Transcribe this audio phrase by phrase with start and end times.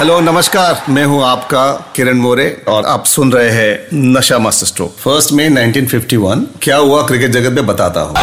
[0.00, 4.96] Hello नमस्कार। मैं हूँ आपका किरण मोरे और आप सुन रहे हैं नशा मास्टर स्ट्रोक।
[4.96, 7.02] फ़र्स्ट में 1951 क्या हुआ?
[7.02, 8.14] क्रिकेट जगत में बताता हूँ।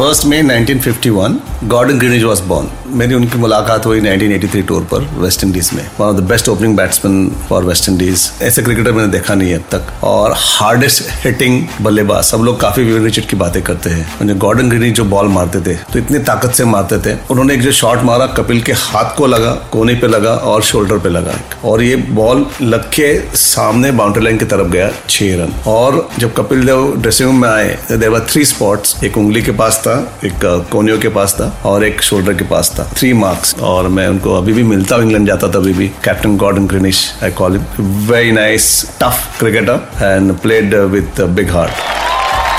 [0.00, 1.34] फ़र्स्ट में 1951
[1.68, 6.06] गॉर्डन ग्रीनिज वॉज़ बॉर्न मेरी उनकी मुलाकात हुई 1983 टूर पर वेस्ट इंडीज में। One
[6.06, 9.64] of the best opening batsman for West Indies ऐसे क्रिकेटर मैंने देखा नहीं है अब
[9.72, 14.38] तक। और हार्डेस्ट हिटिंग बल्लेबाज, सब लोग काफ़ी विविन रिचर्ड की बातें करते हैं। उन्हें
[14.38, 17.72] गॉर्डन ग्रीनिज जो बॉल मारते थे तो इतनी ताकत से मारते थे। उन्होंने एक जो
[17.72, 21.82] शॉट मारा, कपिल के हाथ को लगा, कोने पे लगा और शोल्डर पे लगा। और
[21.82, 26.66] ये बॉल लग के सामने बाउंड्री लाइन की तरफ़ गया, छह रन। और जब कपिल
[26.66, 29.88] देव ड्रेसिंग रूम में आए देर वर थ्री स्पॉट्स एक उंगली के पास था
[30.24, 34.06] एक कोनियो के पास था और एक शोल्डर के पास था थ्री मार्क्स और मैं
[34.08, 37.56] उनको अभी भी मिलता हूँ, इंग्लैंड जाता था अभी भी। Captain Gordon Greenidge I call
[37.56, 41.88] him very nice tough cricketer and played with big heart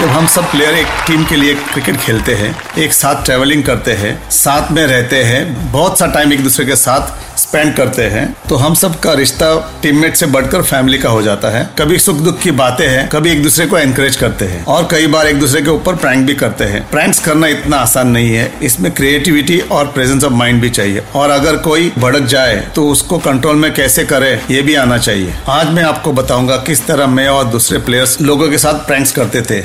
[0.01, 3.91] जब हम सब प्लेयर एक टीम के लिए क्रिकेट खेलते हैं, एक साथ ट्रेवलिंग करते
[3.93, 8.23] हैं, साथ में रहते हैं, बहुत सा टाइम एक दूसरे के साथ स्पेंड करते हैं
[8.49, 9.47] तो हम सब का रिश्ता
[9.81, 13.31] टीममेट से बढ़कर फैमिली का हो जाता है। कभी सुख दुख की बातें हैं, कभी
[13.31, 16.33] एक दूसरे को एनकरेज करते हैं। और कई बार एक दूसरे के ऊपर प्रैंक भी
[16.33, 20.69] करते हैं। प्रैंक्स करना इतना आसान नहीं है, इसमें क्रिएटिविटी और प्रेजेंस ऑफ़ माइंड भी
[20.69, 24.97] चाहिए। और अगर कोई भड़क जाए तो उसको कंट्रोल में कैसे करे, ये भी आना
[24.99, 29.11] चाहिए। आज मैं आपको बताऊँगा किस तरह मैं और दूसरे प्लेयर्स लोगों के साथ प्रैंक्स
[29.11, 29.63] करते थे।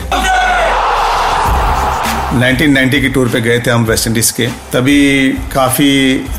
[2.26, 5.91] 1990 की टूर पे गए थे हम वेस्ट इंडीज के। तभी काफ़ी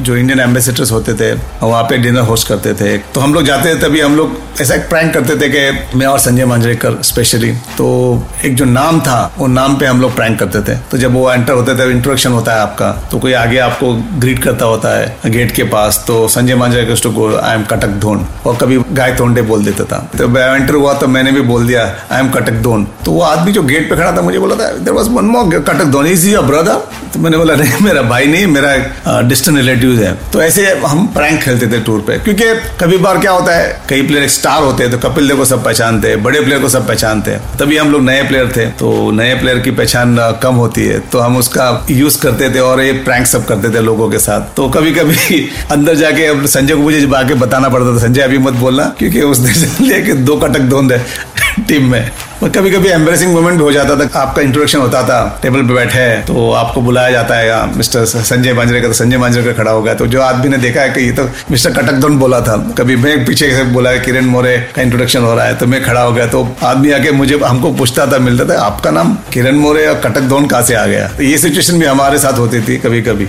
[0.02, 1.32] जो इंडियन एम्बेसडर्स होते थे,
[1.62, 4.76] वहाँ पे डिनर होस्ट करते थे। तो हम लोग जाते थे, तभी हम लोग ऐसा
[4.76, 7.88] एक प्रैंक करते थे कि मैं और संजय मांजरेकर स्पेशली तो
[8.46, 11.32] एक जो नाम था, वो नाम पे हम लोग प्रैंक करते थे। तो जब वो
[11.32, 15.32] एंटर होते थे इंट्रोडक्शन होता है आपका तो कोई आगे आपको ग्रीट करता होता है
[15.32, 19.16] गेट के पास। तो Sanjay Manjrekar to go I am Cuttack धोन और कभी गाय
[19.18, 22.62] तोंडे बोल देता था। तो एंटर हुआ तो मैंने भी बोल दिया आई एम कटक
[22.62, 25.26] धोन तो वो आदमी जो गेट पे खड़ा था, मुझे बोला था देर वॉज़ वन
[25.26, 26.74] मोर कटक धोनी इज़ योर ब्रदर
[27.14, 31.42] तो मैंने बोला, नहीं, मेरा भाई नहीं, मेरा डिस्टेंट रिलेटिव है। तो ऐसे हम प्रैंक
[31.42, 32.46] खेलते थे टूर पे। क्योंकि
[32.80, 35.64] कभी बार क्या होता है, कई प्लेयर स्टार होते हैं तो कपिल देव को सब
[35.64, 39.12] पहचानते हैं, बड़े प्लेयर को सब पहचानते हैं। तभी हम लोग नए प्लेयर थे तो
[39.12, 42.92] नए प्लेयर की पहचान कम होती है। तो हम उसका यूज़ करते थे और ये
[43.06, 47.08] प्रैंक सब करते थे लोगों के साथ। तो कभी कभी अंदर जाके संजय को मुझे
[47.16, 51.64] आके बताना पड़ता था, संजय, अभी मत बोलना, क्योंकि उसने लेके दो कटक दोन रहे
[51.64, 52.12] टीम में।
[52.44, 55.74] और कभी कभी एम्बेसिंग मोमेंट भी हो जाता था। आपका इंट्रोडक्शन होता था टेबल पे
[55.74, 59.82] बैठे हैं तो आपको बुलाया जाता है मिस्टर संजय मांजरेकर तो संजय मांजरेकर खड़ा हो
[59.82, 62.96] गया। तो जो आदमी ने देखा है कि ये तो मिस्टर कटकदोन बोला था। कभी
[62.96, 66.02] मैं पीछे से बोला है, किरण मोरे का इंट्रोडक्शन हो रहा है। तो मैं खड़ा
[66.02, 69.86] हो गया तो आदमी आके मुझे, हमको पूछता था, मिलता था, आपका नाम किरण मोरे
[69.88, 71.08] और कटकदोन कहाँ से आ गया?
[71.08, 73.28] तो ये सिचुएशन भी हमारे साथ होती थी कभी कभी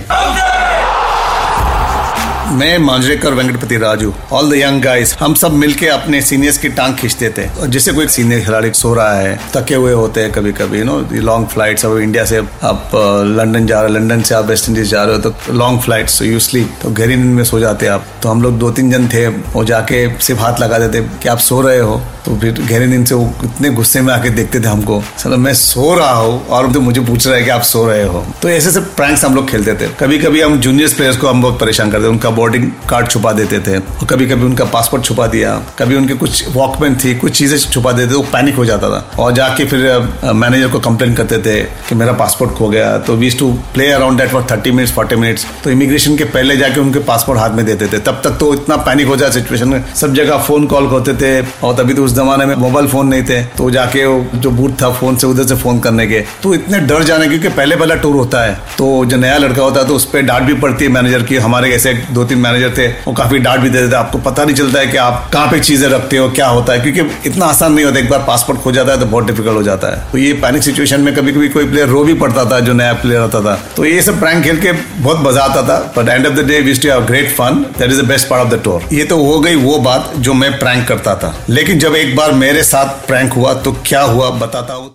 [2.51, 6.95] मैं Manjrekar Venkatapathy Raju all the young guys हम सब मिलके अपने सीनियर्स की टांग
[6.97, 10.51] खींचते थे और जिससे कोई सीनियर खिलाड़ी सो रहा है थके हुए होते हैं कभी
[10.51, 14.35] कभी नो लॉन्ग फ्लाइट्स अब इंडिया से आप अ, लंदन जा रहे हो लंदन से
[14.35, 17.35] आप वेस्ट इंडीज जा रहे हो तो long flight so you sleep तो गहरी नींद
[17.35, 20.59] में सो जाते आप। तो हम लोग दो तीन जन थे वो जाके सिर्फ़ हाथ
[20.59, 24.01] लगा देते कि आप सो रहे हो। तो फिर गहरी नींद से वो इतने गुस्से
[24.01, 27.35] में आके देखते थे हमको सर मैं सो रहा हूँ और तो मुझे पूछ रहा
[27.35, 30.17] है कि आप सो रहे हो। तो ऐसे से प्रैंक्स हम लोग खेलते थे। कभी
[30.19, 33.77] कभी हम जूनियर्स प्लेयर्स को हम बहुत परेशान करते उनका बोर्डिंग कार्ड छुपा देते थे,
[33.77, 37.91] और कभी कभी उनका पासपोर्ट छुपा दिया, कभी उनके कुछ वॉकमैन थी, कुछ चीज़ें छुपा
[37.93, 41.59] देते वो पैनिक हो जाता था। और जाके फिर मैनेजर को कंप्लेन करते थे
[41.89, 45.15] कि मेरा पासपोर्ट खो गया। तो we to play around that for thirty minutes forty
[45.17, 48.53] minutes तो इमिग्रेशन के पहले जाके उनके पासपोर्ट हाथ में देते थे। तब तक तो
[48.53, 52.03] इतना पैनिक हो जाए सिचुएशन में। सब जगह फ़ोन कॉल होते थे, और तभी तो
[52.03, 54.05] उस जमाने में मोबाइल फ़ोन नहीं थे। तो जाके
[54.35, 57.49] जो बूथ था फ़ोन से उधर से फ़ोन करने के। तो इतने डर जाने, क्योंकि
[57.49, 60.43] पहले पहला टूर होता है तो जो नया लड़का होता है तो उस पर डांट
[60.43, 63.69] भी पड़ती है मैनेजर की, हमारे ऐसे दो तीन मैनेजर थे, वो काफ़ी डांट भी
[63.69, 66.47] देते थे। आपको पता नहीं चलता है कि आप कहाँ पे चीज़ें रखते हो, क्या
[66.47, 69.25] होता है, क्योंकि इतना आसान नहीं होता, एक बार पासपोर्ट खो जाता है तो बहुत
[69.25, 72.13] डिफ़िकल्ट हो जाता है। तो ये पैनिक सिचुएशन में कभी कभी कोई प्लेयर रो भी
[72.15, 75.43] पड़ता था, जो नया प्लेयर आता था। तो ये सब प्रैंक खेल के बहुत मज़ा
[75.43, 78.27] आता था but end of the day we used have great fun that is the best
[78.29, 81.33] part of the tour ये तो हो गई वो बात जो मैं प्रैंक करता था।
[81.49, 84.93] लेकिन जब एक बार मेरे साथ प्रैंक हुआ तो क्या हुआ, बताता हूँ।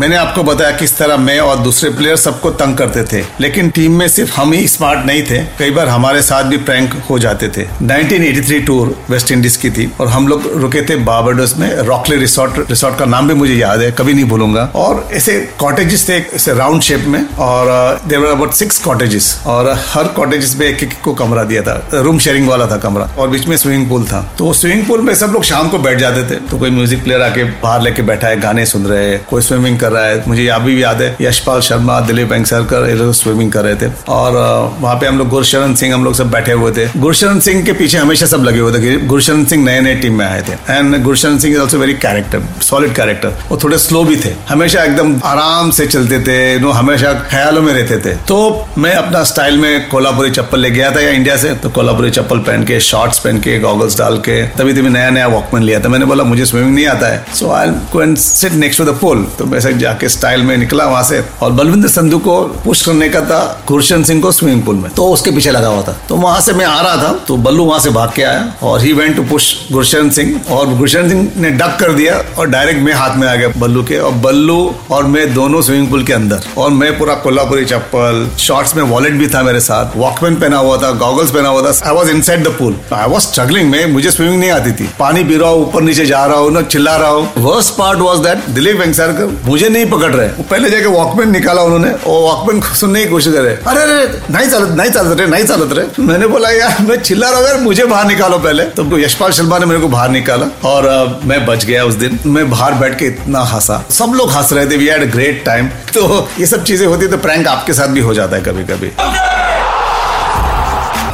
[0.00, 3.98] मैंने आपको बताया किस तरह मैं और दूसरे प्लेयर सबको तंग करते थे। लेकिन टीम
[3.98, 7.48] में सिर्फ़ हम ही स्मार्ट नहीं थे। कई बार हमारे साथ भी प्रैंक हो जाते
[7.48, 12.16] थे। 1983 टूर वेस्ट इंडीज की थी और हम लोग रुके थे बाबरडोस में। रॉकले
[12.16, 16.18] रिसोर्ट रिसोर्ट का नाम भी मुझे याद है, कभी नहीं भूलूँगा। और ऐसे कॉटेजेस थे,
[16.34, 21.00] ऐसे राउंड शेप में और देवर अबाउट सिक्स कॉटेजेस और हर कॉटेजेस में एक एक
[21.04, 24.22] को कमरा दिया था। रूम शेयरिंग वाला था कमरा और बीच में स्विमिंग पूल था।
[24.38, 27.22] तो स्विमिंग पूल में सब लोग शाम को बैठ जाते थे। तो कोई म्यूज़िक प्लेयर
[27.22, 30.46] आके बाहर लेके बैठा है, गाने सुन रहे हैं, कोई स्विमिंग कर रहा है। मुझे
[30.50, 34.32] अभी भी याद है, यशपाल शर्मा, दिलीप लोग स्विमिंग कर रहे थे। और
[34.80, 37.72] वहाँ पे हम लोग गुरशरण सिंह, हम लोग सब बैठे हुए थे। गुरशरण सिंह के
[37.72, 41.02] पीछे हमेशा सब लगे हुए थे गुरशरण सिंह नए नए टीम में आए थे। And
[41.04, 45.14] Gursharan Singh is also very character solid character वो थोड़े स्लो भी थे। हमेशा एकदम
[45.24, 48.38] आराम से चलते थे नो हमेशा ख्यालों में रहते थे। तो
[48.78, 52.38] मैं अपना स्टाइल में कोल्हापुरी चप्पल ले गया था या इंडिया से। तो कोल्हापुरी चप्पल
[52.40, 55.88] पहन के शॉर्ट्स पहन के गॉगल्स डाल के तभी तभी नया नया वॉकमैन लिया था।
[55.88, 59.44] मैंने बोला, मुझे स्विमिंग नहीं आता है। So I sit next to the pole तो
[59.46, 63.40] वैसे जाके स्टाइल में निकला वहाँ से। और बलविंदर संधु को पुश करने का था
[63.68, 66.52] गुरशन सिंह को स्विमिंग पूल में। तो उसके पीछे लगा हुआ था। तो वहाँ से
[66.52, 69.22] मैं आ रहा था तो बल्लू वहाँ से भाग के आया और he went to
[69.24, 70.40] push Gursharan Singh.
[70.50, 73.82] और गुरशन सिंह ने डक कर दिया और डायरेक्ट मैं हाथ में आ गया बल्लू
[73.82, 78.28] के। और बल्लू और मैं दोनों स्विमिंग पूल के अंदर। और मैं पूरा कोल्हापुरी चप्पल
[78.38, 81.74] शॉर्ट्स में वॉलेट भी था मेरे साथ। वॉकमैन पहना हुआ था गॉगल्स पहना हुआ था।
[81.88, 85.24] I was inside the pool I was struggling में, मुझे स्विमिंग नहीं आती थी। पानी
[85.24, 88.20] पी रहा हूँ, ऊपर नीचे जा रहा हूँ, ना चिल्ला रहा हूँ। Worst part was
[88.22, 92.60] that Dilip Vengsarkar मुझे नहीं पकड़ रहे। वो पहले जाके वॉकमैन निकाला उन्होंने वो वॉकमैन
[92.80, 96.26] सुनने की कोशिश करे। अरे अरे नहीं चलत नहीं चलत रहे नहीं चलत रहे मैंने
[96.26, 99.66] बोला यार मैं चिल्ला रहा हूँ यार मुझे बाहर निकालो पहले। तो यशपाल शर्मा ने
[99.66, 103.06] मेरे को बाहर निकाला और uh, मैं बच गया उस दिन। मैं बाहर बैठ के
[103.06, 106.86] इतना हंसा। सब लोग हंस रहे थे वी हैड ग्रेट टाइम तो ये सब चीज़ें
[106.86, 108.90] होती है तो प्रैंक आपके साथ भी हो जाता है कभी कभी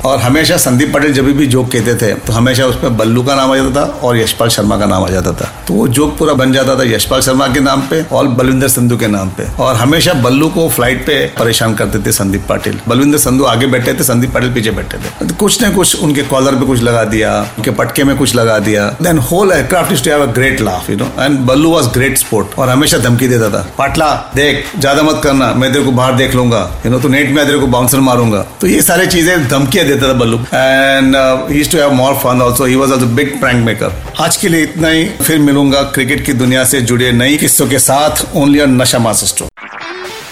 [0.05, 3.53] और हमेशा संदीप पटेल जब भी जोक कहते थे तो हमेशा उसमें बल्लू का नाम
[3.53, 6.35] आ जाता था और यशपाल शर्मा का नाम आ जाता था। तो वो जोक पूरा
[6.35, 9.75] बन जाता था यशपाल शर्मा के नाम पे और बलविंदर संधु के नाम पे। और
[9.77, 14.05] हमेशा बल्लू को फ़्लाइट पे परेशान करते थे संदीप पाटिल। बलविंदर संधु आगे बैठे थे,
[14.05, 17.33] संदीप पाटिल पीछे बैठे थे। तो कुछ न कुछ उनके कॉलर पे कुछ लगा दिया,
[17.59, 20.91] उनके पटके में कुछ लगा दिया। Then whole aircraft is to have a great laugh
[20.91, 25.03] you know and Ballu was great sport और हमेशा धमकी देता था, पाटला, देख, ज़्यादा
[25.03, 27.67] मत करना, मैं तेरे को बाहर देख लूँगा यू नो तो नेट में तेरे को
[27.69, 31.17] बाउंसर मारूँगा। तो ये सारी चीज़ें धमकियाँ देता था Ballu and
[31.51, 34.63] he to have more fun also he was also big prank maker आज के लिए
[34.63, 38.81] इतना ही। फिर मिलूँगा क्रिकेट की दुनिया से जुड़े नई किस्सों के साथ। ओनली ऑन
[38.83, 39.49] नशा मास्टर।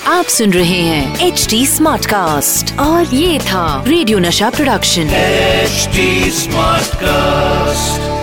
[0.06, 5.88] आप सुन रहे हैं एच डी स्मार्ट कास्ट और ये था रेडियो नशा प्रोडक्शन एच
[6.34, 8.15] स्मार्ट Smartcast.